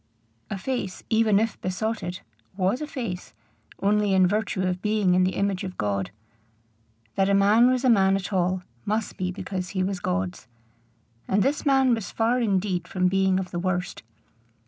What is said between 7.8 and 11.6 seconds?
a man at all, must be because he was God's. And